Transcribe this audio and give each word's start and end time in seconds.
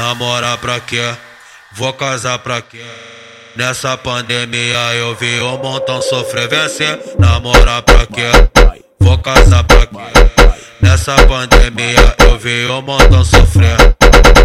Namorar 0.00 0.56
pra 0.56 0.80
quê? 0.80 1.14
Vou 1.74 1.92
casar 1.92 2.38
pra 2.38 2.62
quê? 2.62 2.82
Nessa 3.54 3.98
pandemia 3.98 4.94
eu 4.94 5.14
vi 5.14 5.38
um 5.42 5.58
montão 5.58 6.00
sofrer 6.00 6.48
vencer. 6.48 6.98
Namorar 7.18 7.82
pra 7.82 8.06
quê? 8.06 8.30
Vou 8.98 9.18
casar 9.18 9.62
pra 9.64 9.86
quê? 9.86 10.56
Nessa 10.80 11.14
pandemia 11.26 12.16
eu 12.20 12.38
vi 12.38 12.66
um 12.70 12.80
montão 12.80 13.22
sofrer. 13.22 13.76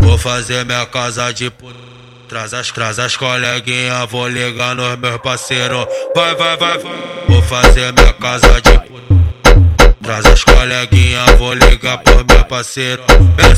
Vou 0.02 0.18
fazer 0.18 0.66
minha 0.66 0.86
casa 0.88 1.34
de 1.34 1.50
puta. 1.50 1.80
Traz 2.28 2.54
as, 2.54 2.70
traz 2.70 3.00
as 3.00 3.16
coleguinhas, 3.16 4.10
vou 4.12 4.28
ligar 4.28 4.76
nos 4.76 4.98
meus 4.98 5.22
parceiros. 5.22 5.88
Vai, 6.14 6.36
vai, 6.36 6.58
vai, 6.58 6.78
vai. 6.80 6.94
Vou 7.30 7.42
fazer 7.44 7.94
minha 7.94 8.12
casa 8.12 8.62
de 8.62 8.72
puta. 8.72 9.96
Traz 10.04 10.26
as 10.26 10.44
coleguinhas, 10.44 11.32
vou 11.38 11.54
ligar 11.54 12.00
pro 12.00 12.26
meu 12.26 12.44
parceiro. 12.44 13.02
Vê 13.38 13.56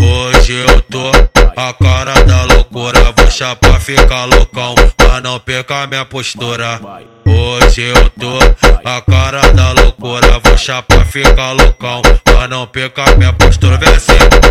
hoje 0.00 0.54
eu 0.54 0.80
tô 0.82 1.10
a 1.56 1.72
cara 1.72 2.14
da 2.24 2.44
loucura. 2.44 3.12
Vou 3.16 3.30
chapar, 3.30 3.80
ficar 3.80 4.24
loucão, 4.24 4.74
pra 4.96 5.20
não 5.20 5.38
perca 5.40 5.86
minha 5.86 6.04
postura. 6.04 6.80
Hoje 7.26 7.82
eu 7.82 8.10
tô 8.10 8.38
a 8.84 9.00
cara 9.00 9.52
da 9.52 9.72
loucura. 9.72 10.38
Vou 10.38 10.56
chapar, 10.56 11.04
ficar 11.06 11.52
loucão, 11.52 12.02
pra 12.24 12.48
não 12.48 12.66
perca 12.66 13.04
minha 13.16 13.32
postura. 13.32 13.76
Vê 13.76 13.86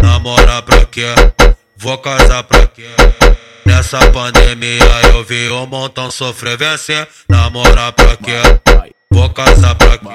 namora 0.02 0.62
pra 0.62 0.86
quê? 0.86 1.14
Vou 1.77 1.98
casar 1.98 2.44
pra 2.44 2.66
quê? 2.68 2.88
Nessa 3.66 4.00
pandemia 4.12 4.80
eu 5.14 5.24
vi 5.24 5.50
um 5.50 5.66
montão 5.66 6.10
sofrer, 6.10 6.58
vencer. 6.58 7.08
Namorar 7.30 7.91
pra 7.91 8.16
quê? 8.16 8.41
Vou 9.12 9.30
casar 9.30 9.76
pra 9.76 9.98
quê? 9.98 10.08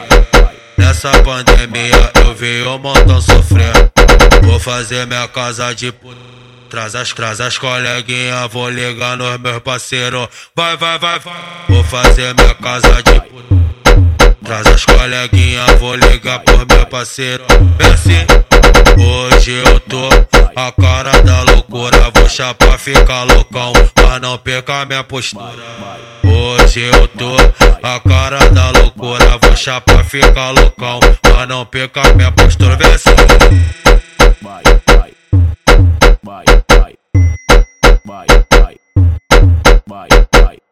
Nessa 0.79 1.11
pandemia 1.23 2.11
eu 2.25 2.35
vi 2.35 2.63
um 2.63 2.79
montão 2.79 3.21
sofrer. 3.21 3.92
Vou 4.43 4.61
fazer 4.61 5.07
minha 5.07 5.27
casa 5.29 5.75
de 5.75 5.93
puta. 5.93 6.17
Traz 6.69 6.95
as, 6.95 7.13
traz 7.13 7.41
as 7.41 7.59
coleguinhas, 7.59 8.51
vou 8.51 8.71
ligar 8.71 9.17
nos 9.17 9.39
meus 9.39 9.59
parceiros. 9.59 10.29
Vai, 10.57 10.77
vai, 10.77 10.99
vai, 10.99 11.19
vai. 11.19 11.35
Vou 11.69 11.85
fazer 11.85 12.35
minha 12.35 12.55
casa 12.55 13.03
de 13.03 13.21
puta. 13.21 14.37
Traz 14.45 14.67
as 14.67 14.85
coleguinhas, 14.85 15.79
vou 15.79 15.95
ligar 15.95 16.41
pros 16.41 16.65
meu 16.67 16.87
parceiro. 16.87 17.45
Vê 17.79 17.93
hoje 19.03 19.63
eu 19.65 19.81
tô 19.81 20.09
a 20.55 20.73
cara 20.73 21.23
da 21.23 21.43
loucura, 21.43 22.11
vou 22.15 22.29
chapar, 22.29 22.79
ficar 22.79 23.25
loucão, 23.25 23.73
pra 23.95 24.19
não 24.19 24.39
perca 24.39 24.85
minha 24.85 25.05
postura. 25.05 25.53
Hoje 26.25 26.81
eu 26.81 27.09
tô 27.09 27.37
a 27.83 28.01
cara 28.01 28.49
da 28.51 28.71
loucura, 28.71 29.39
vou 29.41 29.57
chapar, 29.57 30.05
ficar 30.05 30.51
loucão, 30.51 31.01
pra 31.21 31.47
não 31.47 31.65
perca 31.65 32.03
minha 32.15 32.31
postura. 32.33 32.77
Vê 32.77 32.87
assim. 32.87 33.82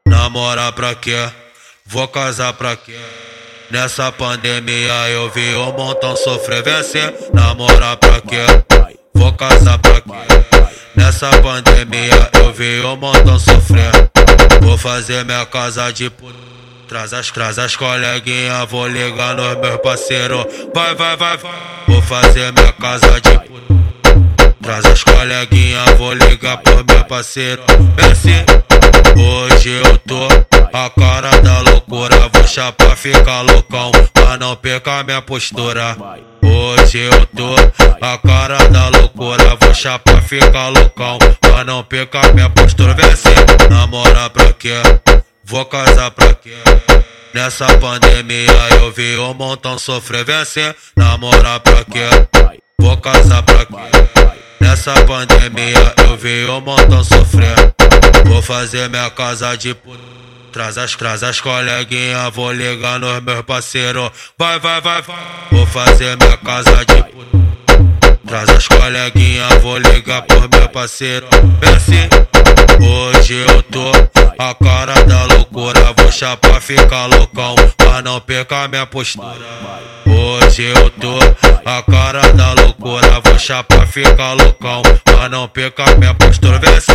Namorar 0.06 0.72
pra 0.72 0.94
quê? 0.94 1.28
Vou 1.86 2.06
casar 2.08 2.52
pra 2.52 2.76
quê? 2.76 2.96
Nessa 3.70 4.10
pandemia 4.12 5.08
eu 5.10 5.30
vi 5.30 5.54
um 5.54 5.72
montão 5.72 6.16
sofrer, 6.16 6.62
vencer. 6.62 7.14
Namorar 7.32 7.96
pra 7.96 8.20
quê? 8.20 8.44
Vou 9.14 9.32
casar 9.32 9.78
pra 9.78 10.00
quê? 10.00 10.10
Nessa 10.96 11.30
pandemia 11.42 12.30
eu 12.34 12.52
vi 12.52 12.80
um 12.80 12.96
montão 12.96 13.38
sofrer. 13.38 13.90
Vou 14.60 14.76
fazer 14.76 15.24
minha 15.24 15.46
casa 15.46 15.92
de 15.92 16.10
puta. 16.10 16.38
Traz 16.88 17.12
as, 17.12 17.30
traz 17.30 17.58
as 17.58 17.76
coleguinhas, 17.76 18.68
vou 18.68 18.88
ligar 18.88 19.34
nos 19.34 19.56
meus 19.58 19.80
parceiros. 19.80 20.44
Vai, 20.74 20.94
vai, 20.94 21.16
vai, 21.16 21.36
vai. 21.36 21.52
Vou 21.86 22.02
fazer 22.02 22.52
minha 22.52 22.72
casa 22.72 23.20
de 23.20 23.30
puta. 23.30 24.54
Traz 24.60 24.84
as 24.84 25.04
coleguinhas, 25.04 25.90
vou 25.96 26.12
ligar 26.12 26.56
pro 26.58 26.84
meu 26.84 26.99
parceiro. 27.10 27.64
Vê 27.96 28.44
hoje 29.20 29.82
eu 29.84 29.98
tô 29.98 30.28
a 30.72 30.88
cara 30.90 31.30
da 31.40 31.58
loucura. 31.58 32.28
Vou 32.32 32.46
chapar, 32.46 32.96
ficar 32.96 33.40
loucão, 33.40 33.90
pra 34.14 34.38
não 34.38 34.54
perca 34.54 35.02
minha 35.02 35.20
postura. 35.20 35.96
Hoje 36.40 36.98
eu 36.98 37.26
tô 37.26 37.52
a 38.00 38.16
cara 38.16 38.58
da 38.68 38.88
loucura. 38.90 39.56
Vou 39.60 39.74
chapar, 39.74 40.22
ficar 40.22 40.68
loucão, 40.68 41.18
pra 41.40 41.64
não 41.64 41.82
perca 41.82 42.32
minha 42.32 42.48
postura. 42.48 42.94
Vê 42.94 43.06
assim, 43.06 43.34
namorar 43.68 44.30
pra 44.30 44.52
quê? 44.52 44.80
Vou 45.44 45.64
casar 45.64 46.12
pra 46.12 46.32
quê? 46.32 46.54
Nessa 47.34 47.66
pandemia 47.78 48.68
eu 48.78 48.92
vi 48.92 49.18
um 49.18 49.34
montão 49.34 49.76
sofrer, 49.80 50.24
vencer. 50.24 50.76
Namorar 50.96 51.58
pra 51.58 51.84
quê? 51.84 52.08
Vou 52.78 52.96
casar 52.98 53.42
pra? 53.42 53.49
Nessa 54.80 55.04
pandemia 55.04 55.94
eu 56.08 56.16
vi 56.16 56.46
um 56.46 56.58
montão 56.58 57.04
sofrer. 57.04 57.54
Vou 58.24 58.40
fazer 58.40 58.88
minha 58.88 59.10
casa 59.10 59.54
de 59.54 59.74
puta. 59.74 59.98
Traz 60.50 60.78
as, 60.78 60.96
traz 60.96 61.22
as 61.22 61.38
coleguinhas, 61.38 62.32
vou 62.32 62.50
ligar 62.50 62.98
nos 62.98 63.22
meus 63.22 63.42
parceiros. 63.42 64.10
Vai, 64.38 64.58
vai, 64.58 64.80
vai, 64.80 65.02
vai. 65.02 65.18
Vou 65.52 65.66
fazer 65.66 66.16
minha 66.16 66.34
casa 66.38 66.82
de 66.86 67.02
puta. 67.02 68.16
Traz 68.26 68.48
as 68.48 68.66
coleguinhas, 68.68 69.52
vou 69.60 69.76
ligar 69.76 70.22
pro 70.22 70.48
meu 70.48 70.66
parceiro. 70.70 71.26
Vê 71.60 72.08
hoje 72.82 73.34
eu 73.34 73.62
tô 73.64 73.92
a 74.38 74.54
cara 74.54 74.94
da 75.04 75.24
loucura. 75.26 75.92
Vou 75.94 76.10
chapar, 76.10 76.58
ficar 76.58 77.04
loucão, 77.04 77.54
pra 77.76 78.00
não 78.00 78.18
perca 78.18 78.66
minha 78.66 78.86
postura. 78.86 79.36
Hoje 80.50 80.64
eu 80.64 80.90
tô 80.90 81.16
a 81.64 81.80
cara 81.80 82.32
da 82.32 82.52
loucura. 82.54 83.20
Vou 83.24 83.38
chapar, 83.38 83.86
ficar 83.86 84.32
loucão, 84.32 84.82
pra 85.04 85.28
não 85.28 85.46
perca 85.46 85.84
minha 85.94 86.12
postura. 86.12 86.58
Vê 86.58 86.66
assim. 86.70 86.90